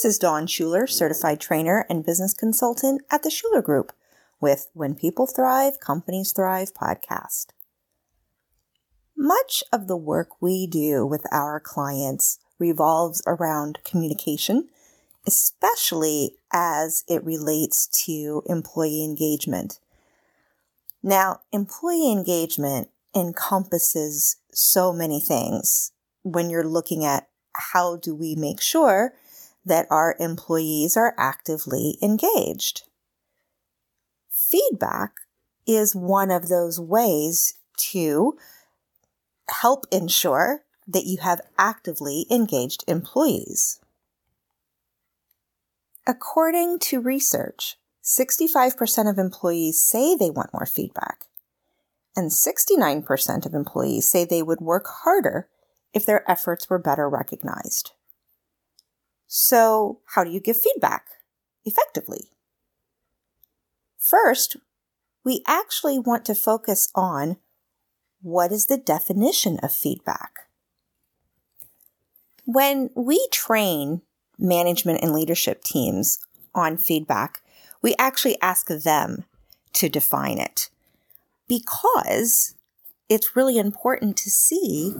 This 0.00 0.14
is 0.14 0.18
Dawn 0.18 0.46
Shuler, 0.46 0.88
certified 0.88 1.42
trainer 1.42 1.84
and 1.90 2.06
business 2.06 2.32
consultant 2.32 3.02
at 3.10 3.22
the 3.22 3.28
Shuler 3.28 3.62
Group 3.62 3.92
with 4.40 4.68
When 4.72 4.94
People 4.94 5.26
Thrive, 5.26 5.78
Companies 5.78 6.32
Thrive 6.32 6.72
podcast. 6.72 7.48
Much 9.14 9.62
of 9.70 9.88
the 9.88 9.98
work 9.98 10.40
we 10.40 10.66
do 10.66 11.04
with 11.04 11.26
our 11.30 11.60
clients 11.60 12.38
revolves 12.58 13.22
around 13.26 13.80
communication, 13.84 14.70
especially 15.26 16.36
as 16.50 17.04
it 17.06 17.22
relates 17.22 17.86
to 18.06 18.42
employee 18.46 19.04
engagement. 19.04 19.80
Now, 21.02 21.40
employee 21.52 22.10
engagement 22.10 22.88
encompasses 23.14 24.36
so 24.50 24.94
many 24.94 25.20
things 25.20 25.92
when 26.22 26.48
you're 26.48 26.64
looking 26.64 27.04
at 27.04 27.28
how 27.52 27.96
do 27.96 28.14
we 28.14 28.34
make 28.34 28.62
sure 28.62 29.12
that 29.64 29.86
our 29.90 30.16
employees 30.18 30.96
are 30.96 31.14
actively 31.18 31.98
engaged. 32.02 32.84
Feedback 34.28 35.12
is 35.66 35.94
one 35.94 36.30
of 36.30 36.48
those 36.48 36.80
ways 36.80 37.54
to 37.76 38.36
help 39.48 39.84
ensure 39.92 40.62
that 40.86 41.04
you 41.04 41.18
have 41.18 41.40
actively 41.58 42.26
engaged 42.30 42.84
employees. 42.88 43.80
According 46.06 46.78
to 46.80 47.00
research, 47.00 47.76
65% 48.02 49.08
of 49.08 49.18
employees 49.18 49.80
say 49.80 50.16
they 50.16 50.30
want 50.30 50.52
more 50.52 50.66
feedback, 50.66 51.26
and 52.16 52.30
69% 52.30 53.46
of 53.46 53.54
employees 53.54 54.10
say 54.10 54.24
they 54.24 54.42
would 54.42 54.60
work 54.60 54.86
harder 54.88 55.48
if 55.92 56.06
their 56.06 56.28
efforts 56.28 56.68
were 56.68 56.78
better 56.78 57.08
recognized. 57.08 57.92
So, 59.32 60.00
how 60.06 60.24
do 60.24 60.30
you 60.30 60.40
give 60.40 60.56
feedback 60.56 61.06
effectively? 61.64 62.30
First, 63.96 64.56
we 65.22 65.44
actually 65.46 66.00
want 66.00 66.24
to 66.24 66.34
focus 66.34 66.88
on 66.96 67.36
what 68.22 68.50
is 68.50 68.66
the 68.66 68.76
definition 68.76 69.60
of 69.62 69.70
feedback. 69.70 70.48
When 72.44 72.90
we 72.96 73.24
train 73.30 74.02
management 74.36 75.00
and 75.00 75.12
leadership 75.12 75.62
teams 75.62 76.18
on 76.52 76.76
feedback, 76.76 77.40
we 77.82 77.94
actually 78.00 78.36
ask 78.42 78.66
them 78.66 79.26
to 79.74 79.88
define 79.88 80.38
it 80.38 80.70
because 81.46 82.56
it's 83.08 83.36
really 83.36 83.58
important 83.58 84.16
to 84.16 84.28
see 84.28 84.96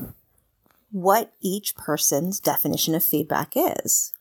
what 0.93 1.33
each 1.41 1.75
person's 1.75 2.39
definition 2.39 2.95
of 2.95 3.05
feedback 3.05 3.55
is. 3.57 4.13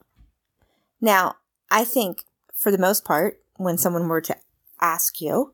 Now, 1.01 1.35
I 1.71 1.83
think 1.83 2.25
for 2.53 2.71
the 2.71 2.77
most 2.77 3.05
part, 3.05 3.41
when 3.55 3.77
someone 3.77 4.07
were 4.07 4.21
to 4.21 4.35
ask 4.81 5.21
you, 5.21 5.53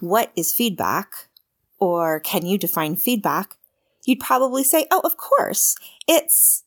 what 0.00 0.32
is 0.36 0.52
feedback? 0.52 1.28
Or 1.78 2.20
can 2.20 2.46
you 2.46 2.58
define 2.58 2.96
feedback? 2.96 3.56
You'd 4.04 4.20
probably 4.20 4.64
say, 4.64 4.86
oh, 4.90 5.00
of 5.00 5.16
course, 5.16 5.76
it's, 6.06 6.64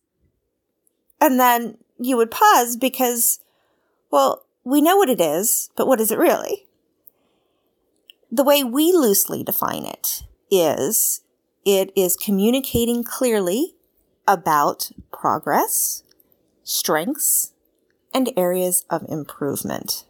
and 1.20 1.40
then 1.40 1.78
you 2.00 2.18
would 2.18 2.32
pause 2.32 2.78
because, 2.78 3.40
well, 4.12 4.46
we 4.64 4.82
know 4.82 4.98
what 4.98 5.10
it 5.10 5.22
is, 5.22 5.70
but 5.76 5.88
what 5.88 6.00
is 6.00 6.12
it 6.12 6.18
really? 6.20 6.68
The 8.32 8.44
way 8.44 8.64
we 8.64 8.92
loosely 8.92 9.44
define 9.44 9.86
it 9.86 10.24
is 10.50 11.22
it 11.66 11.92
is 11.96 12.16
communicating 12.16 13.04
clearly 13.04 13.76
about 14.28 14.92
progress, 15.12 16.04
strengths, 16.64 17.53
and 18.14 18.32
areas 18.38 18.86
of 18.90 19.06
improvement. 19.10 20.06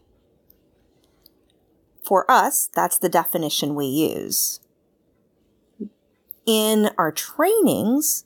For 2.06 2.30
us, 2.30 2.70
that's 2.76 2.98
the 2.98 3.10
definition 3.10 3.76
we 3.76 3.86
use. 3.86 4.60
In 6.46 6.90
our 6.98 7.12
trainings, 7.12 8.26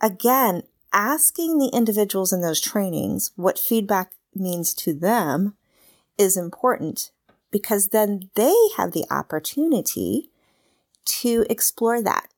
again, 0.00 0.62
asking 0.92 1.58
the 1.58 1.70
individuals 1.72 2.32
in 2.32 2.42
those 2.42 2.60
trainings 2.60 3.32
what 3.34 3.58
feedback 3.58 4.12
means 4.34 4.74
to 4.74 4.92
them 4.92 5.56
is 6.16 6.36
important 6.36 7.10
because 7.50 7.88
then 7.88 8.30
they 8.34 8.54
have 8.76 8.92
the 8.92 9.04
opportunity 9.10 10.30
to 11.04 11.44
explore 11.50 12.00
that 12.02 12.28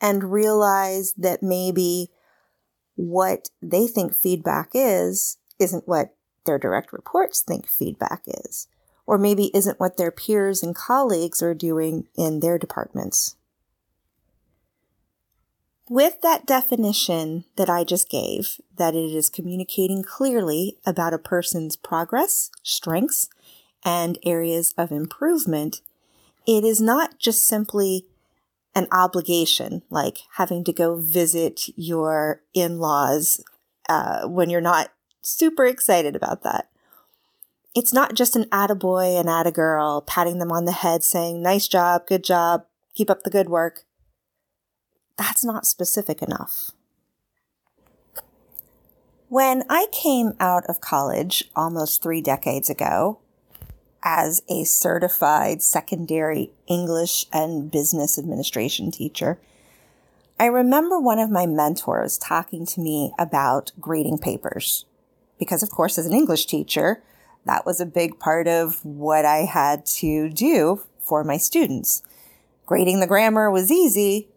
and 0.00 0.32
realize 0.32 1.14
that 1.14 1.42
maybe 1.42 2.10
what 2.96 3.48
they 3.62 3.86
think 3.86 4.14
feedback 4.14 4.70
is 4.74 5.38
isn't 5.58 5.88
what 5.88 6.14
their 6.44 6.58
direct 6.58 6.92
reports 6.92 7.42
think 7.42 7.68
feedback 7.68 8.22
is, 8.26 8.68
or 9.06 9.18
maybe 9.18 9.50
isn't 9.54 9.80
what 9.80 9.96
their 9.96 10.10
peers 10.10 10.62
and 10.62 10.74
colleagues 10.74 11.42
are 11.42 11.54
doing 11.54 12.06
in 12.16 12.40
their 12.40 12.58
departments. 12.58 13.36
With 15.88 16.22
that 16.22 16.46
definition 16.46 17.44
that 17.56 17.68
I 17.68 17.84
just 17.84 18.08
gave, 18.08 18.58
that 18.76 18.94
it 18.94 19.14
is 19.14 19.28
communicating 19.28 20.02
clearly 20.02 20.78
about 20.86 21.12
a 21.12 21.18
person's 21.18 21.76
progress, 21.76 22.50
strengths, 22.62 23.28
and 23.84 24.18
areas 24.24 24.72
of 24.78 24.90
improvement, 24.90 25.82
it 26.46 26.64
is 26.64 26.80
not 26.80 27.18
just 27.18 27.46
simply 27.46 28.06
an 28.74 28.88
obligation, 28.90 29.82
like 29.90 30.20
having 30.36 30.64
to 30.64 30.72
go 30.72 30.96
visit 30.96 31.68
your 31.76 32.40
in-laws 32.54 33.44
uh, 33.88 34.26
when 34.26 34.48
you're 34.48 34.62
not 34.62 34.88
super 35.24 35.66
excited 35.66 36.14
about 36.14 36.42
that. 36.42 36.68
It's 37.74 37.92
not 37.92 38.14
just 38.14 38.36
an 38.36 38.44
attaboy 38.44 39.18
and 39.18 39.28
attagirl 39.28 40.06
patting 40.06 40.38
them 40.38 40.52
on 40.52 40.64
the 40.64 40.72
head 40.72 41.02
saying, 41.02 41.42
nice 41.42 41.66
job, 41.66 42.06
good 42.06 42.22
job, 42.22 42.66
keep 42.94 43.10
up 43.10 43.24
the 43.24 43.30
good 43.30 43.48
work. 43.48 43.84
That's 45.16 45.44
not 45.44 45.66
specific 45.66 46.22
enough. 46.22 46.70
When 49.28 49.64
I 49.68 49.86
came 49.90 50.34
out 50.38 50.64
of 50.66 50.80
college 50.80 51.50
almost 51.56 52.02
three 52.02 52.20
decades 52.20 52.70
ago 52.70 53.18
as 54.04 54.42
a 54.48 54.62
certified 54.62 55.62
secondary 55.62 56.52
English 56.68 57.26
and 57.32 57.70
business 57.70 58.18
administration 58.18 58.92
teacher, 58.92 59.40
I 60.38 60.46
remember 60.46 61.00
one 61.00 61.18
of 61.18 61.30
my 61.30 61.46
mentors 61.46 62.18
talking 62.18 62.66
to 62.66 62.80
me 62.80 63.12
about 63.18 63.72
grading 63.80 64.18
papers 64.18 64.84
because 65.38 65.62
of 65.62 65.70
course, 65.70 65.98
as 65.98 66.06
an 66.06 66.12
English 66.12 66.46
teacher, 66.46 67.02
that 67.44 67.66
was 67.66 67.80
a 67.80 67.86
big 67.86 68.18
part 68.18 68.48
of 68.48 68.84
what 68.84 69.24
I 69.24 69.44
had 69.44 69.84
to 69.86 70.30
do 70.30 70.82
for 71.00 71.22
my 71.24 71.36
students. 71.36 72.02
Grading 72.66 73.00
the 73.00 73.06
grammar 73.06 73.50
was 73.50 73.70
easy. 73.70 74.28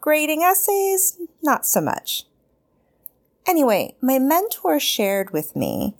Grading 0.00 0.42
essays, 0.42 1.18
not 1.42 1.64
so 1.64 1.80
much. 1.80 2.24
Anyway, 3.46 3.94
my 4.00 4.18
mentor 4.18 4.80
shared 4.80 5.30
with 5.32 5.54
me 5.54 5.94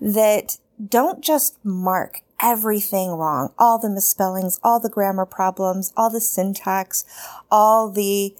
that 0.00 0.58
don't 0.88 1.22
just 1.22 1.62
mark 1.64 2.20
everything 2.40 3.10
wrong, 3.10 3.52
all 3.58 3.78
the 3.78 3.90
misspellings, 3.90 4.58
all 4.62 4.80
the 4.80 4.90
grammar 4.90 5.26
problems, 5.26 5.92
all 5.96 6.10
the 6.10 6.20
syntax, 6.20 7.04
all 7.50 7.90
the 7.90 8.34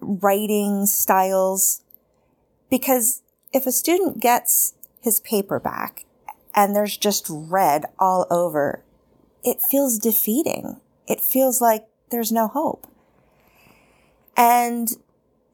writing 0.00 0.86
styles, 0.86 1.82
because 2.70 3.21
if 3.52 3.66
a 3.66 3.72
student 3.72 4.20
gets 4.20 4.74
his 5.00 5.20
paper 5.20 5.60
back 5.60 6.04
and 6.54 6.74
there's 6.74 6.96
just 6.96 7.26
red 7.28 7.84
all 7.98 8.26
over, 8.30 8.82
it 9.44 9.60
feels 9.60 9.98
defeating. 9.98 10.80
It 11.06 11.20
feels 11.20 11.60
like 11.60 11.86
there's 12.10 12.32
no 12.32 12.48
hope. 12.48 12.86
And 14.36 14.88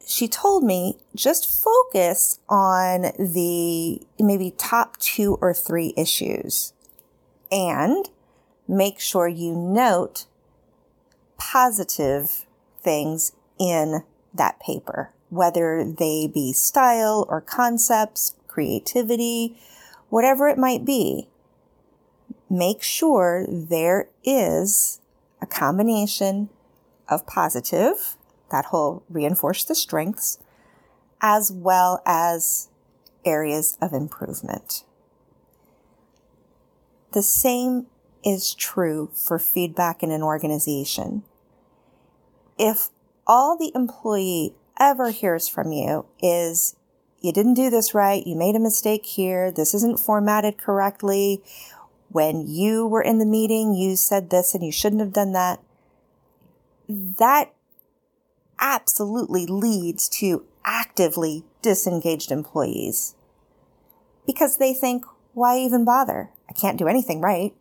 she 0.07 0.29
told 0.29 0.65
me 0.65 0.99
just 1.15 1.49
focus 1.49 2.41
on 2.49 3.13
the 3.19 4.01
maybe 4.19 4.53
top 4.57 4.97
two 4.99 5.39
or 5.41 5.53
three 5.53 5.93
issues 5.97 6.73
and 7.51 8.09
make 8.67 9.01
sure 9.01 9.29
you 9.29 9.55
note 9.55 10.27
positive 11.37 12.47
things 12.81 13.33
in 13.59 14.05
that 14.35 14.61
paper 14.61 15.13
whether 15.31 15.85
they 15.85 16.27
be 16.33 16.53
style 16.53 17.27
or 17.29 17.41
concepts, 17.41 18.35
creativity, 18.47 19.59
whatever 20.09 20.49
it 20.49 20.59
might 20.59 20.85
be. 20.85 21.29
Make 22.51 22.83
sure 22.83 23.47
there 23.49 24.09
is 24.25 25.01
a 25.41 25.47
combination 25.47 26.49
of 27.09 27.27
positive, 27.27 28.17
that 28.51 28.67
will 28.73 29.03
reinforce 29.09 29.65
the 29.65 29.75
strengths, 29.75 30.39
as 31.21 31.53
well 31.53 32.03
as 32.07 32.69
areas 33.25 33.77
of 33.81 33.93
improvement. 33.93 34.85
The 37.13 37.23
same 37.23 37.87
is 38.25 38.55
true 38.55 39.11
for 39.15 39.39
feedback 39.39 40.03
in 40.03 40.11
an 40.11 40.23
organization. 40.23 41.23
If 42.59 42.89
all 43.27 43.57
the 43.57 43.73
employee 43.75 44.55
ever 44.79 45.11
hears 45.11 45.49
from 45.49 45.73
you 45.73 46.07
is 46.21 46.77
you 47.21 47.33
didn't 47.33 47.55
do 47.55 47.71
this 47.71 47.95
right. 47.95 48.27
You 48.27 48.37
made 48.37 48.55
a 48.55 48.61
mistake 48.61 49.07
here. 49.07 49.51
This 49.51 49.75
isn't 49.75 49.99
formatted 49.99 50.59
correctly. 50.59 51.43
When 52.11 52.47
you 52.47 52.87
were 52.87 53.03
in 53.03 53.19
the 53.19 53.27
meeting, 53.27 53.75
you 53.75 53.97
said 53.97 54.31
this 54.31 54.55
and 54.55 54.65
you 54.65 54.73
shouldn't 54.73 55.01
have 55.01 55.13
done 55.13 55.33
that. 55.33 55.61
That 56.89 57.53
absolutely 58.61 59.47
leads 59.47 60.09
to 60.09 60.45
actively 60.65 61.45
disengaged 61.63 62.31
employees 62.31 63.15
because 64.27 64.59
they 64.59 64.75
think, 64.75 65.05
why 65.35 65.59
even 65.59 65.85
bother? 65.85 66.31
I 66.49 66.53
can't 66.53 66.79
do 66.79 66.89
anything 66.89 67.21
right. 67.21 67.55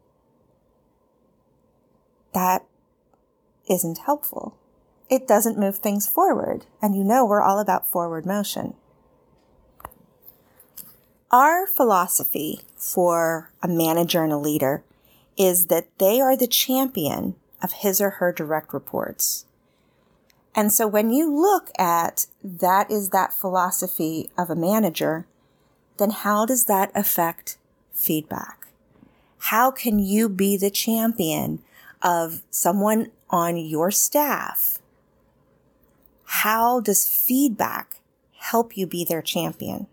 That 2.34 2.66
isn't 3.70 4.00
helpful. 4.00 4.58
It 5.10 5.28
doesn't 5.28 5.58
move 5.58 5.78
things 5.78 6.08
forward. 6.08 6.66
And 6.82 6.96
you 6.96 7.04
know, 7.04 7.26
we're 7.26 7.42
all 7.42 7.60
about 7.60 7.90
forward 7.90 8.26
motion. 8.26 8.74
Our 11.32 11.68
philosophy 11.68 12.62
for 12.76 13.52
a 13.62 13.68
manager 13.68 14.24
and 14.24 14.32
a 14.32 14.38
leader 14.38 14.84
is 15.38 15.68
that 15.68 15.88
they 15.98 16.22
are 16.22 16.38
the 16.38 16.48
champion 16.48 17.36
of 17.62 17.74
his 17.74 18.00
or 18.00 18.12
her 18.12 18.32
direct 18.32 18.74
reports. 18.74 19.46
And 20.56 20.74
so 20.74 20.88
when 20.88 21.12
you 21.12 21.32
look 21.32 21.70
at 21.78 22.26
that 22.44 22.90
is 22.90 23.10
that 23.10 23.34
philosophy 23.34 24.30
of 24.38 24.50
a 24.50 24.56
manager, 24.56 25.28
then 25.98 26.10
how 26.10 26.46
does 26.46 26.66
that 26.66 26.92
affect 26.96 27.58
feedback? 27.92 28.68
How 29.38 29.70
can 29.70 30.00
you 30.00 30.30
be 30.30 30.58
the 30.58 30.72
champion 30.72 31.60
of 32.02 32.42
someone 32.50 33.12
on 33.30 33.58
your 33.58 33.92
staff? 33.92 34.80
How 36.28 36.82
does 36.82 37.10
feedback 37.10 38.02
help 38.38 38.76
you 38.76 38.86
be 38.86 39.06
their 39.06 39.22
champion? 39.22 39.88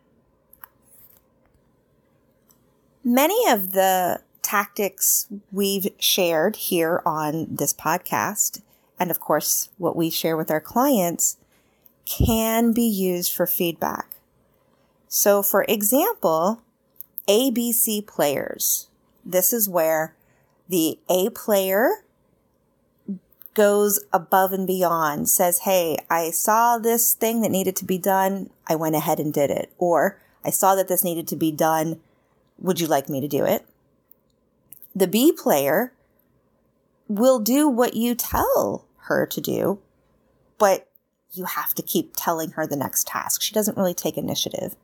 Many 3.05 3.49
of 3.49 3.71
the 3.71 4.21
tactics 4.43 5.29
we've 5.53 5.89
shared 5.99 6.57
here 6.57 7.03
on 7.07 7.47
this 7.49 7.73
podcast, 7.73 8.63
and 8.99 9.13
of 9.13 9.21
course, 9.21 9.71
what 9.79 9.95
we 9.95 10.11
share 10.11 10.37
with 10.37 10.51
our 10.51 10.61
clients, 10.61 11.37
can 12.05 12.73
be 12.73 12.83
used 12.83 13.33
for 13.33 13.47
feedback. 13.47 14.17
So, 15.07 15.43
for 15.43 15.65
example, 15.69 16.63
ABC 17.29 18.05
players. 18.07 18.89
This 19.25 19.53
is 19.53 19.69
where 19.69 20.17
the 20.69 20.99
A 21.09 21.31
player 21.31 22.04
goes 23.55 24.01
above 24.12 24.53
and 24.53 24.67
beyond, 24.67 25.29
says, 25.29 25.61
Hey, 25.61 25.97
I 26.11 26.31
saw 26.31 26.79
this 26.79 27.15
thing 27.15 27.41
that 27.41 27.51
needed 27.51 27.77
to 27.77 27.85
be 27.85 27.99
done. 27.99 28.51
I 28.67 28.75
went 28.75 28.97
ahead 28.97 29.21
and 29.21 29.33
did 29.33 29.51
it. 29.51 29.73
Or 29.79 30.21
I 30.45 30.51
saw 30.51 30.75
that 30.75 30.89
this 30.89 31.05
needed 31.05 31.27
to 31.29 31.37
be 31.37 31.51
done. 31.51 32.01
Would 32.59 32.81
you 32.81 32.87
like 32.87 33.09
me 33.09 33.21
to 33.21 33.29
do 33.29 33.45
it? 33.45 33.67
The 34.95 35.06
B 35.06 35.33
player 35.33 35.93
will 37.09 37.39
do 37.39 37.69
what 37.69 37.95
you 37.95 38.15
tell 38.15 38.87
her 39.03 39.27
to 39.27 39.41
do, 39.41 39.81
but 40.59 40.89
you 41.33 41.45
have 41.45 41.75
to 41.75 41.83
keep 41.83 42.12
telling 42.17 42.50
her 42.53 42.67
the 42.67 42.77
next 42.77 43.07
task. 43.07 43.43
She 43.43 43.53
doesn't 43.53 43.77
really 43.77 43.95
take 43.95 44.17
initiative. 44.17 44.77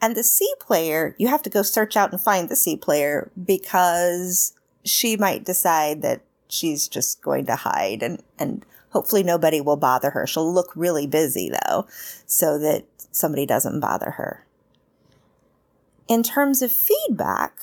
And 0.00 0.16
the 0.16 0.22
C 0.22 0.52
player, 0.58 1.14
you 1.18 1.28
have 1.28 1.42
to 1.42 1.50
go 1.50 1.62
search 1.62 1.96
out 1.96 2.12
and 2.12 2.20
find 2.20 2.48
the 2.48 2.56
C 2.56 2.76
player 2.76 3.30
because 3.42 4.52
she 4.84 5.16
might 5.16 5.44
decide 5.44 6.02
that 6.02 6.22
she's 6.48 6.88
just 6.88 7.22
going 7.22 7.46
to 7.46 7.56
hide 7.56 8.02
and, 8.02 8.22
and 8.38 8.64
hopefully 8.90 9.22
nobody 9.22 9.60
will 9.60 9.76
bother 9.76 10.10
her. 10.10 10.26
She'll 10.26 10.52
look 10.52 10.70
really 10.74 11.06
busy 11.06 11.50
though, 11.50 11.86
so 12.26 12.58
that 12.58 12.84
somebody 13.10 13.46
doesn't 13.46 13.80
bother 13.80 14.12
her. 14.12 14.46
In 16.06 16.22
terms 16.22 16.62
of 16.62 16.70
feedback, 16.70 17.58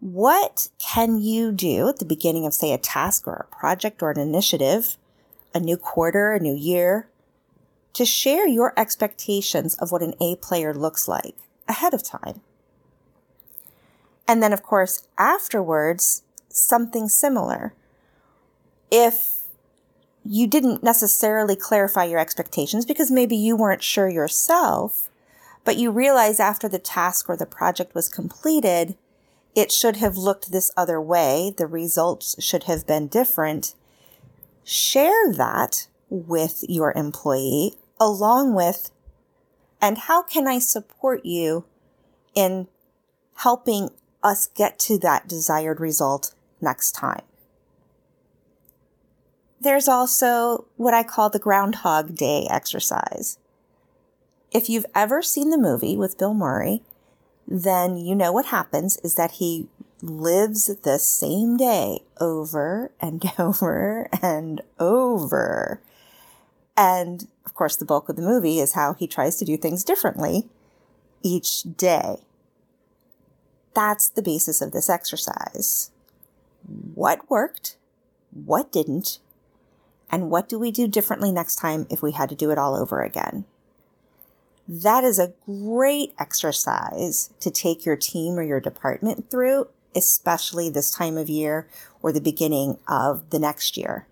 what 0.00 0.68
can 0.78 1.18
you 1.18 1.52
do 1.52 1.88
at 1.88 1.98
the 1.98 2.04
beginning 2.04 2.46
of, 2.46 2.54
say, 2.54 2.72
a 2.72 2.78
task 2.78 3.26
or 3.26 3.34
a 3.50 3.56
project 3.56 4.02
or 4.02 4.10
an 4.10 4.20
initiative, 4.20 4.96
a 5.54 5.60
new 5.60 5.76
quarter, 5.76 6.32
a 6.32 6.40
new 6.40 6.54
year, 6.54 7.08
to 7.94 8.04
share 8.04 8.46
your 8.46 8.72
expectations 8.78 9.74
of 9.78 9.90
what 9.90 10.02
an 10.02 10.14
A 10.20 10.36
player 10.36 10.74
looks 10.74 11.08
like 11.08 11.34
ahead 11.66 11.94
of 11.94 12.02
time? 12.02 12.42
And 14.28 14.42
then, 14.42 14.52
of 14.52 14.62
course, 14.62 15.08
afterwards, 15.18 16.22
something 16.56 17.08
similar. 17.08 17.74
If 18.90 19.42
you 20.24 20.46
didn't 20.46 20.82
necessarily 20.82 21.56
clarify 21.56 22.04
your 22.04 22.18
expectations 22.18 22.84
because 22.84 23.10
maybe 23.10 23.36
you 23.36 23.56
weren't 23.56 23.82
sure 23.82 24.08
yourself, 24.08 25.08
but 25.64 25.76
you 25.76 25.90
realize 25.90 26.40
after 26.40 26.68
the 26.68 26.78
task 26.78 27.28
or 27.28 27.36
the 27.36 27.46
project 27.46 27.94
was 27.94 28.08
completed, 28.08 28.96
it 29.54 29.72
should 29.72 29.96
have 29.96 30.16
looked 30.16 30.52
this 30.52 30.70
other 30.76 31.00
way. 31.00 31.52
The 31.56 31.66
results 31.66 32.36
should 32.42 32.64
have 32.64 32.86
been 32.86 33.08
different. 33.08 33.74
Share 34.64 35.32
that 35.32 35.86
with 36.08 36.64
your 36.68 36.92
employee 36.96 37.74
along 37.98 38.54
with, 38.54 38.90
and 39.80 39.98
how 39.98 40.22
can 40.22 40.46
I 40.46 40.58
support 40.58 41.24
you 41.24 41.64
in 42.34 42.68
helping 43.36 43.90
us 44.22 44.46
get 44.46 44.78
to 44.80 44.98
that 44.98 45.28
desired 45.28 45.80
result 45.80 46.34
next 46.60 46.92
time? 46.92 47.22
There's 49.60 49.88
also 49.88 50.66
what 50.76 50.94
I 50.94 51.02
call 51.02 51.30
the 51.30 51.38
Groundhog 51.38 52.14
Day 52.14 52.46
exercise. 52.50 53.38
If 54.52 54.68
you've 54.68 54.86
ever 54.94 55.22
seen 55.22 55.50
the 55.50 55.58
movie 55.58 55.96
with 55.96 56.18
Bill 56.18 56.34
Murray, 56.34 56.82
then 57.48 57.96
you 57.96 58.14
know 58.14 58.32
what 58.32 58.46
happens 58.46 58.96
is 58.98 59.14
that 59.14 59.32
he 59.32 59.68
lives 60.02 60.66
the 60.66 60.98
same 60.98 61.56
day 61.56 62.00
over 62.20 62.92
and 63.00 63.24
over 63.38 64.08
and 64.22 64.60
over. 64.78 65.80
And 66.76 67.26
of 67.44 67.54
course, 67.54 67.76
the 67.76 67.84
bulk 67.84 68.08
of 68.08 68.16
the 68.16 68.22
movie 68.22 68.60
is 68.60 68.74
how 68.74 68.94
he 68.94 69.06
tries 69.06 69.36
to 69.36 69.44
do 69.44 69.56
things 69.56 69.84
differently 69.84 70.48
each 71.22 71.62
day. 71.62 72.18
That's 73.74 74.08
the 74.08 74.22
basis 74.22 74.60
of 74.60 74.72
this 74.72 74.88
exercise. 74.88 75.90
What 76.66 77.30
worked? 77.30 77.76
What 78.30 78.72
didn't? 78.72 79.18
And 80.10 80.30
what 80.30 80.48
do 80.48 80.58
we 80.58 80.70
do 80.70 80.86
differently 80.86 81.32
next 81.32 81.56
time 81.56 81.86
if 81.90 82.02
we 82.02 82.12
had 82.12 82.28
to 82.28 82.34
do 82.34 82.50
it 82.50 82.58
all 82.58 82.74
over 82.74 83.02
again? 83.02 83.44
That 84.68 85.04
is 85.04 85.18
a 85.18 85.32
great 85.44 86.12
exercise 86.18 87.30
to 87.40 87.50
take 87.50 87.84
your 87.84 87.96
team 87.96 88.38
or 88.38 88.42
your 88.42 88.60
department 88.60 89.30
through, 89.30 89.68
especially 89.94 90.68
this 90.68 90.90
time 90.90 91.16
of 91.16 91.28
year 91.28 91.68
or 92.02 92.12
the 92.12 92.20
beginning 92.20 92.78
of 92.88 93.30
the 93.30 93.38
next 93.38 93.76
year. 93.76 94.06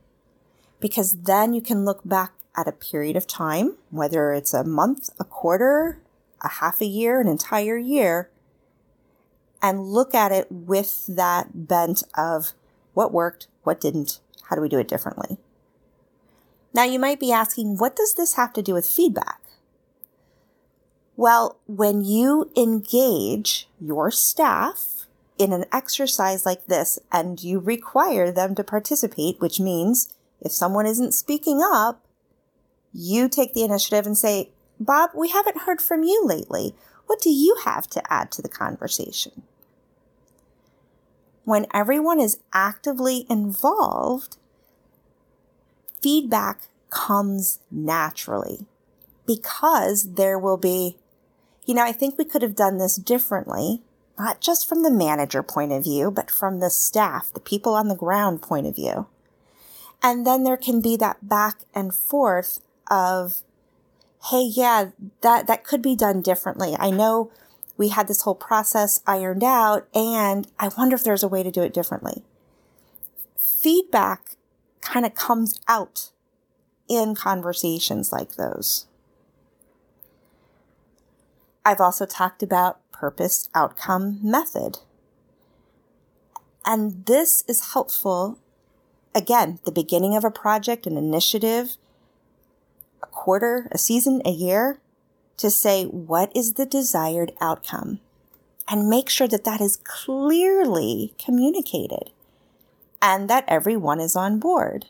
Because 0.81 1.23
then 1.23 1.55
you 1.55 1.61
can 1.61 1.85
look 1.85 2.03
back 2.05 2.33
at 2.57 2.69
a 2.69 2.73
period 2.73 3.17
of 3.17 3.27
time, 3.27 3.77
whether 3.91 4.33
it's 4.33 4.55
a 4.55 4.65
month, 4.65 5.11
a 5.19 5.25
quarter, 5.25 6.01
a 6.41 6.49
half 6.49 6.81
a 6.81 6.87
year, 6.87 7.21
an 7.21 7.27
entire 7.27 7.77
year, 7.77 8.31
and 9.65 9.81
look 9.81 10.15
at 10.15 10.31
it 10.31 10.47
with 10.51 11.07
that 11.09 11.67
bent 11.67 12.03
of 12.15 12.53
what 12.93 13.15
worked, 13.15 13.47
what 13.63 13.81
didn't, 13.81 14.21
how 14.51 14.57
do 14.57 14.61
we 14.61 14.69
do 14.69 14.79
it 14.79 14.87
differently? 14.87 15.39
Now 16.75 16.85
you 16.85 16.99
might 16.99 17.19
be 17.19 17.33
asking, 17.33 17.79
what 17.79 17.97
does 17.97 18.13
this 18.13 18.35
have 18.35 18.53
to 18.53 18.63
do 18.63 18.75
with 18.75 18.85
feedback? 18.85 19.41
Well, 21.17 21.59
when 21.67 22.05
you 22.05 22.51
engage 22.55 23.67
your 23.81 24.11
staff 24.11 25.07
in 25.39 25.51
an 25.55 25.65
exercise 25.73 26.45
like 26.45 26.67
this 26.67 26.99
and 27.11 27.43
you 27.43 27.59
require 27.59 28.31
them 28.31 28.55
to 28.57 28.65
participate, 28.65 29.41
which 29.41 29.61
means 29.61 30.13
if 30.43 30.53
someone 30.53 30.85
isn't 30.85 31.15
speaking 31.15 31.63
up, 31.65 32.05
you 32.93 33.31
take 33.31 33.55
the 33.55 33.65
initiative 33.65 34.05
and 34.05 34.19
say, 34.19 34.51
Bob, 34.79 35.13
we 35.15 35.31
haven't 35.31 35.63
heard 35.63 35.81
from 35.81 36.03
you 36.03 36.23
lately. 36.27 36.75
What 37.07 37.23
do 37.23 37.31
you 37.31 37.57
have 37.65 37.87
to 37.91 38.13
add 38.13 38.31
to 38.33 38.43
the 38.43 38.49
conversation? 38.51 39.45
When 41.45 41.67
everyone 41.75 42.21
is 42.21 42.39
actively 42.53 43.27
involved, 43.29 44.37
feedback 46.01 46.69
comes 46.91 47.61
naturally 47.71 48.67
because 49.27 50.15
there 50.15 50.39
will 50.39 50.57
be 50.57 50.97
you 51.67 51.75
know, 51.75 51.83
I 51.83 51.93
think 51.93 52.19
we 52.19 52.25
could 52.25 52.43
have 52.43 52.55
done 52.55 52.79
this 52.79 52.97
differently, 52.97 53.83
not 54.19 54.41
just 54.41 54.69
from 54.69 54.83
the 54.83 54.91
manager 54.91 55.43
point 55.43 55.73
of 55.73 55.85
view, 55.85 56.11
but 56.11 56.31
from 56.31 56.61
the 56.61 56.71
staff, 56.71 57.33
the 57.33 57.41
people 57.41 57.75
on 57.75 57.89
the 57.89 57.97
ground 57.97 58.43
point 58.43 58.67
of 58.67 58.77
view. 58.77 59.07
And 60.03 60.27
then 60.27 60.45
there 60.45 60.59
can 60.59 60.83
be 60.83 60.97
that 60.97 61.27
back 61.27 61.61
and 61.75 61.95
forth 61.95 62.61
of, 62.91 63.43
Hey, 64.31 64.43
yeah, 64.43 64.91
that, 65.23 65.47
that 65.47 65.65
could 65.65 65.83
be 65.83 65.97
done 65.97 66.21
differently. 66.21 66.77
I 66.79 66.91
know 66.91 67.31
we 67.77 67.89
had 67.89 68.09
this 68.09 68.23
whole 68.23 68.35
process 68.35 69.01
ironed 69.07 69.45
out 69.45 69.89
and 69.95 70.47
I 70.59 70.69
wonder 70.69 70.95
if 70.95 71.05
there's 71.05 71.23
a 71.23 71.29
way 71.29 71.43
to 71.43 71.51
do 71.51 71.63
it 71.63 71.75
differently. 71.75 72.23
Feedback 73.37 74.37
kind 74.81 75.05
of 75.05 75.15
comes 75.15 75.59
out 75.67 76.11
in 76.89 77.15
conversations 77.15 78.13
like 78.13 78.37
those. 78.37 78.87
I've 81.65 81.81
also 81.81 82.05
talked 82.05 82.43
about 82.43 82.79
purpose 82.93 83.49
outcome 83.55 84.19
method. 84.23 84.79
And 86.65 87.07
this 87.07 87.43
is 87.49 87.73
helpful. 87.73 88.39
Again, 89.15 89.59
the 89.65 89.73
beginning 89.73 90.17
of 90.17 90.25
a 90.25 90.31
project, 90.31 90.87
an 90.87 90.97
initiative, 90.97 91.77
a 93.03 93.07
quarter, 93.07 93.69
a 93.73 93.79
season, 93.79 94.23
a 94.25 94.31
year, 94.31 94.81
to 95.37 95.51
say, 95.51 95.85
what 95.85 96.35
is 96.37 96.55
the 96.55 96.67
desired 96.67 97.33
outcome? 97.41 98.01
And 98.69 98.89
make 98.89 99.11
sure 99.11 99.29
that 99.29 99.45
that 99.45 99.61
is 99.61 99.77
clearly 99.77 101.15
communicated 101.19 102.11
and 103.03 103.29
that 103.29 103.45
everyone 103.47 104.01
is 104.01 104.17
on 104.17 104.39
board. 104.39 104.87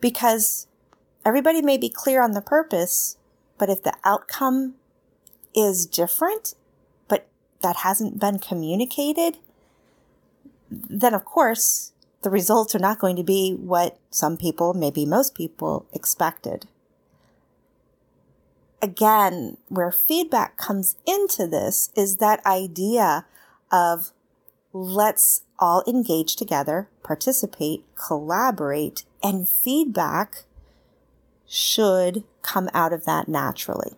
Because 0.00 0.66
everybody 1.24 1.62
may 1.62 1.78
be 1.78 1.88
clear 1.88 2.22
on 2.22 2.32
the 2.32 2.42
purpose, 2.42 3.16
but 3.56 3.70
if 3.70 3.82
the 3.82 3.94
outcome 4.04 4.74
is 5.54 5.86
different, 5.86 6.54
but 7.08 7.28
that 7.62 7.76
hasn't 7.76 8.20
been 8.20 8.38
communicated, 8.38 9.38
then 10.70 11.14
of 11.14 11.24
course 11.24 11.92
the 12.22 12.30
results 12.30 12.74
are 12.74 12.80
not 12.80 12.98
going 12.98 13.16
to 13.16 13.22
be 13.22 13.52
what 13.52 13.98
some 14.10 14.36
people, 14.36 14.74
maybe 14.74 15.06
most 15.06 15.34
people, 15.34 15.86
expected. 15.92 16.68
Again, 18.82 19.58
where 19.68 19.92
feedback 19.92 20.56
comes 20.56 20.96
into 21.06 21.46
this 21.46 21.90
is 21.94 22.16
that 22.16 22.44
idea 22.46 23.26
of 23.70 24.12
let's 24.72 25.42
all 25.58 25.84
engage 25.86 26.36
together, 26.36 26.88
participate, 27.02 27.84
collaborate, 27.94 29.04
and 29.22 29.48
feedback 29.48 30.44
should 31.46 32.24
come 32.42 32.70
out 32.72 32.92
of 32.92 33.04
that 33.04 33.28
naturally. 33.28 33.96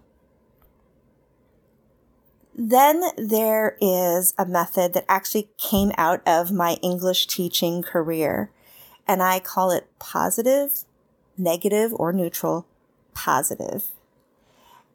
Then 2.55 3.03
there 3.17 3.77
is 3.81 4.35
a 4.37 4.45
method 4.45 4.95
that 4.95 5.05
actually 5.09 5.49
came 5.59 5.93
out 5.97 6.21
of 6.27 6.51
my 6.51 6.75
English 6.83 7.27
teaching 7.27 7.83
career, 7.83 8.51
and 9.07 9.23
I 9.23 9.39
call 9.39 9.71
it 9.71 9.89
positive, 9.99 10.85
negative, 11.39 11.93
or 11.95 12.13
neutral 12.13 12.67
positive. 13.15 13.89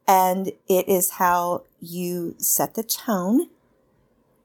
And 0.07 0.53
it 0.67 0.87
is 0.87 1.11
how 1.11 1.63
you 1.81 2.35
set 2.37 2.75
the 2.75 2.83
tone 2.83 3.49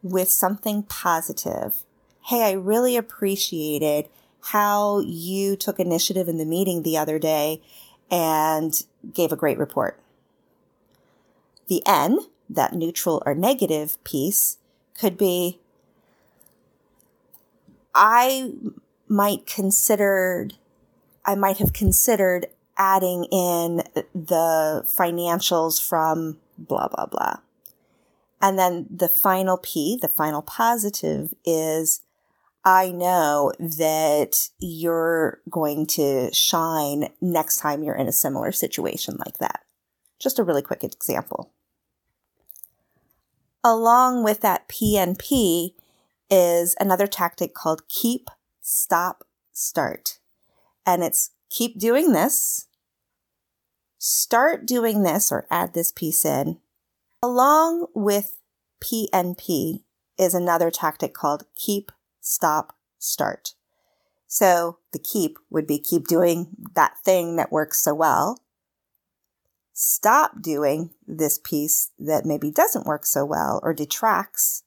with 0.03 0.31
something 0.31 0.83
positive. 0.83 1.85
Hey, 2.25 2.45
I 2.45 2.53
really 2.53 2.97
appreciated 2.97 4.09
how 4.47 5.01
you 5.01 5.55
took 5.55 5.79
initiative 5.79 6.29
in 6.29 6.39
the 6.39 6.45
meeting 6.45 6.83
the 6.83 6.97
other 6.97 7.19
day 7.19 7.63
and 8.11 8.85
gave 9.13 9.31
a 9.31 9.37
great 9.37 9.59
report. 9.59 10.01
The 11.69 11.83
N 11.87 12.19
that 12.51 12.75
neutral 12.75 13.23
or 13.25 13.35
negative 13.35 14.03
piece 14.05 14.59
could 14.99 15.17
be 15.17 15.61
I 17.95 18.53
might 19.09 19.47
considered 19.47 20.55
I 21.25 21.35
might 21.35 21.59
have 21.59 21.73
considered 21.73 22.47
adding 22.77 23.25
in 23.25 23.85
the 24.27 24.83
financials 24.87 25.87
from 25.87 26.39
blah 26.59 26.89
blah 26.89 27.07
blah. 27.07 27.37
And 28.41 28.59
then 28.59 28.87
the 28.91 29.09
final 29.09 29.57
P, 29.57 29.99
the 30.01 30.09
final 30.09 30.43
positive 30.43 31.33
is 31.45 32.01
I 32.65 32.91
know 32.91 33.53
that 33.59 34.49
you're 34.59 35.41
going 35.51 35.87
to 35.87 36.33
shine 36.33 37.09
next 37.21 37.59
time 37.59 37.83
you're 37.83 37.95
in 37.95 38.09
a 38.09 38.13
similar 38.13 38.53
situation 38.53 39.17
like 39.25 39.39
that. 39.39 39.61
Just 40.19 40.39
a 40.39 40.45
really 40.45 40.63
quick 40.63 40.85
example 40.85 41.53
along 43.65 44.25
with 44.25 44.41
that 44.41 44.69
PNP 44.69 45.75
is 46.31 46.75
another 46.81 47.07
tactic 47.07 47.55
called 47.55 47.89
keep, 47.89 48.31
stop, 48.61 49.25
start. 49.53 50.19
And 50.87 51.05
it's 51.05 51.31
keep 51.51 51.79
doing 51.79 52.13
this, 52.13 52.67
start 54.03 54.67
doing 54.67 55.03
this 55.03 55.31
or 55.31 55.47
add 55.51 55.75
this 55.75 55.93
piece 55.93 56.25
in. 56.25 56.59
Along 57.23 57.87
with 57.95 58.39
PNP 58.83 59.85
is 60.19 60.35
another 60.35 60.71
tactic 60.71 61.15
called 61.15 61.45
keep, 61.55 61.93
stop, 62.21 62.77
start. 62.99 63.55
So 64.27 64.79
the 64.93 64.99
keep 64.99 65.39
would 65.51 65.67
be 65.67 65.79
keep 65.79 66.09
doing 66.09 66.49
that 66.75 66.99
thing 67.05 67.37
that 67.37 67.53
works 67.53 67.81
so 67.81 67.95
well 67.95 68.39
stop 69.73 70.43
doing 70.43 70.91
this 71.07 71.39
piece 71.39 71.91
that 71.99 72.25
maybe 72.25 72.51
doesn't 72.51 72.87
work 72.87 73.07
so 73.07 73.25
well 73.25 73.61
or 73.63 73.73
detracts, 73.73 74.63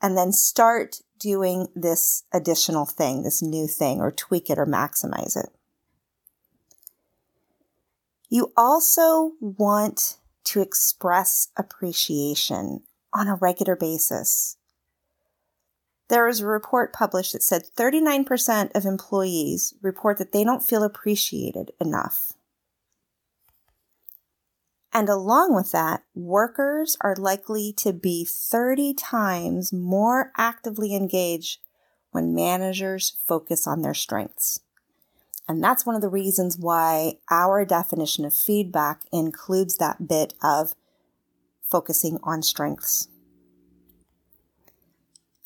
and 0.00 0.16
then 0.16 0.32
start 0.32 1.00
doing 1.18 1.68
this 1.74 2.24
additional 2.32 2.84
thing, 2.84 3.22
this 3.22 3.42
new 3.42 3.66
thing, 3.66 4.00
or 4.00 4.10
tweak 4.10 4.50
it 4.50 4.58
or 4.58 4.66
maximize 4.66 5.36
it. 5.36 5.50
You 8.28 8.52
also 8.56 9.32
want 9.40 10.18
to 10.44 10.60
express 10.60 11.48
appreciation 11.56 12.82
on 13.12 13.28
a 13.28 13.36
regular 13.36 13.76
basis. 13.76 14.56
There 16.08 16.26
was 16.26 16.40
a 16.40 16.46
report 16.46 16.92
published 16.92 17.32
that 17.32 17.42
said 17.42 17.64
39% 17.76 18.74
of 18.74 18.84
employees 18.84 19.74
report 19.80 20.18
that 20.18 20.32
they 20.32 20.44
don't 20.44 20.62
feel 20.62 20.82
appreciated 20.82 21.72
enough. 21.80 22.32
And 24.92 25.08
along 25.08 25.54
with 25.54 25.72
that, 25.72 26.04
workers 26.14 26.96
are 27.00 27.16
likely 27.16 27.72
to 27.78 27.92
be 27.92 28.24
30 28.24 28.94
times 28.94 29.72
more 29.72 30.30
actively 30.36 30.94
engaged 30.94 31.58
when 32.12 32.34
managers 32.34 33.16
focus 33.26 33.66
on 33.66 33.82
their 33.82 33.94
strengths. 33.94 34.60
And 35.46 35.62
that's 35.62 35.84
one 35.84 35.94
of 35.94 36.02
the 36.02 36.08
reasons 36.08 36.56
why 36.56 37.18
our 37.30 37.64
definition 37.64 38.24
of 38.24 38.34
feedback 38.34 39.02
includes 39.12 39.76
that 39.76 40.08
bit 40.08 40.34
of 40.42 40.74
focusing 41.62 42.18
on 42.22 42.42
strengths. 42.42 43.08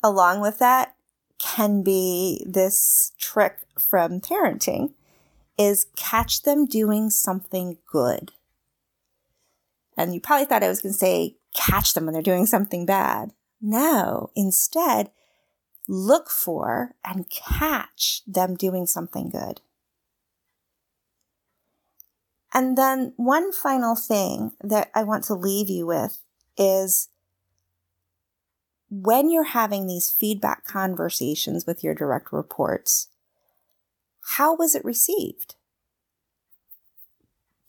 Along 0.01 0.39
with 0.39 0.59
that 0.59 0.95
can 1.37 1.83
be 1.83 2.45
this 2.47 3.11
trick 3.17 3.59
from 3.77 4.21
parenting 4.21 4.93
is 5.57 5.87
catch 5.97 6.43
them 6.43 6.65
doing 6.65 7.09
something 7.09 7.77
good. 7.91 8.31
And 9.97 10.13
you 10.13 10.21
probably 10.21 10.45
thought 10.45 10.63
I 10.63 10.69
was 10.69 10.81
going 10.81 10.93
to 10.93 10.97
say 10.99 11.35
catch 11.53 11.93
them 11.93 12.05
when 12.05 12.13
they're 12.13 12.21
doing 12.21 12.45
something 12.45 12.85
bad. 12.85 13.31
No, 13.61 14.31
instead, 14.35 15.11
look 15.87 16.29
for 16.29 16.95
and 17.03 17.29
catch 17.29 18.21
them 18.25 18.55
doing 18.55 18.85
something 18.85 19.29
good. 19.29 19.59
And 22.53 22.77
then 22.77 23.13
one 23.15 23.51
final 23.51 23.95
thing 23.95 24.51
that 24.63 24.89
I 24.95 25.03
want 25.03 25.23
to 25.25 25.35
leave 25.35 25.69
you 25.69 25.85
with 25.85 26.19
is 26.57 27.09
when 28.89 29.29
you're 29.29 29.43
having 29.43 29.85
these 29.85 30.09
feedback 30.09 30.65
conversations 30.65 31.65
with 31.67 31.83
your 31.83 31.93
direct 31.93 32.33
reports, 32.33 33.07
how 34.37 34.55
was 34.55 34.73
it 34.73 34.83
received? 34.83 35.55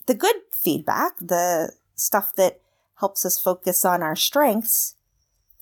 The 0.06 0.14
good 0.14 0.37
feedback, 0.50 1.18
the 1.18 1.72
stuff 1.94 2.34
that 2.37 2.60
helps 2.96 3.25
us 3.25 3.38
focus 3.38 3.84
on 3.84 4.02
our 4.02 4.16
strengths, 4.16 4.94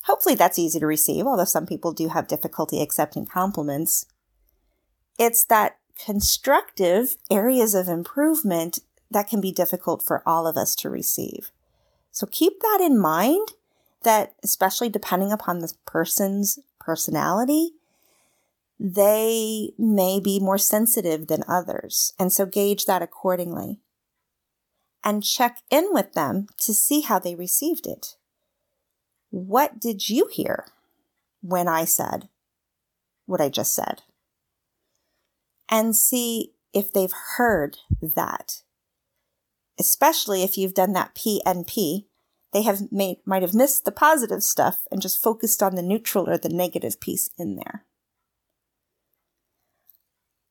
hopefully 0.05 0.37
that's 0.37 0.59
easy 0.59 0.79
to 0.79 0.87
receive, 0.87 1.27
although 1.27 1.45
some 1.45 1.67
people 1.67 1.93
do 1.93 2.09
have 2.09 2.29
difficulty 2.29 2.81
accepting 2.81 3.27
compliments. 3.27 4.07
It's 5.19 5.45
that 5.45 5.79
constructive 6.05 7.17
areas 7.31 7.75
of 7.75 7.89
improvement 7.89 8.79
that 9.11 9.29
can 9.29 9.41
be 9.41 9.53
difficult 9.53 10.03
for 10.03 10.23
all 10.27 10.47
of 10.47 10.57
us 10.57 10.75
to 10.77 10.91
receive. 10.91 11.51
So 12.11 12.27
keep 12.27 12.61
that 12.61 12.81
in 12.83 12.99
mind 12.99 13.53
that, 14.03 14.35
especially 14.43 14.89
depending 14.89 15.33
upon 15.33 15.61
the 15.61 15.73
person's 15.87 16.59
personality, 16.79 17.73
they 18.79 19.73
may 19.79 20.21
be 20.21 20.39
more 20.39 20.59
sensitive 20.59 21.27
than 21.27 21.43
others. 21.49 22.13
And 22.19 22.33
so 22.33 22.47
gauge 22.47 22.87
that 22.87 23.03
accordingly 23.03 23.81
and 25.03 25.25
check 25.25 25.63
in 25.71 25.89
with 25.91 26.13
them 26.13 26.47
to 26.59 26.75
see 26.75 27.01
how 27.01 27.19
they 27.19 27.35
received 27.35 27.87
it. 27.87 28.17
What 29.31 29.81
did 29.81 30.09
you 30.09 30.29
hear 30.31 30.67
when 31.41 31.69
I 31.69 31.85
said 31.85 32.29
what 33.27 33.41
I 33.41 33.49
just 33.49 33.75
said? 33.75 34.03
And 35.69 35.95
see 35.95 36.53
if 36.73 36.93
they've 36.93 37.13
heard 37.37 37.79
that 38.01 38.63
especially 39.79 40.43
if 40.43 40.59
you've 40.59 40.75
done 40.75 40.93
that 40.93 41.15
PNP, 41.15 42.07
they 42.53 42.63
have 42.63 42.91
made, 42.91 43.19
might 43.25 43.43
have 43.43 43.55
missed 43.55 43.85
the 43.85 43.93
positive 43.93 44.43
stuff 44.43 44.87
and 44.91 45.03
just 45.03 45.23
focused 45.23 45.63
on 45.63 45.75
the 45.75 45.83
neutral 45.83 46.29
or 46.29 46.39
the 46.39 46.49
negative 46.49 47.01
piece 47.01 47.31
in 47.39 47.57
there. 47.57 47.85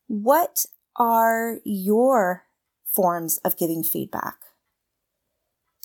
What 0.07 0.65
are 0.96 1.60
your 1.65 2.46
forms 2.86 3.39
of 3.39 3.57
giving 3.57 3.84
feedback? 3.84 4.36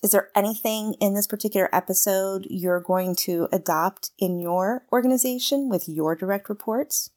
Is 0.02 0.10
there 0.10 0.30
anything 0.34 0.94
in 0.94 1.14
this 1.14 1.28
particular 1.28 1.68
episode 1.72 2.46
you're 2.50 2.80
going 2.80 3.14
to 3.16 3.48
adopt 3.52 4.10
in 4.18 4.40
your 4.40 4.84
organization 4.92 5.68
with 5.68 5.88
your 5.88 6.16
direct 6.16 6.48
reports? 6.48 7.10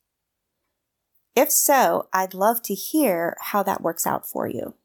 If 1.36 1.52
so, 1.52 2.08
I'd 2.14 2.34
love 2.34 2.62
to 2.64 2.76
hear 2.76 3.36
how 3.42 3.64
that 3.64 3.82
works 3.82 4.06
out 4.06 4.28
for 4.28 4.48
you. 4.48 4.76